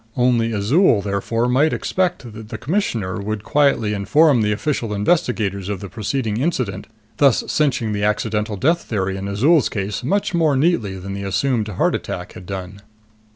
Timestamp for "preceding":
5.89-6.37